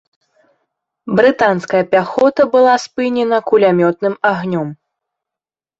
[1.19, 4.67] Брытанская пяхота была спынена кулямётным агнём.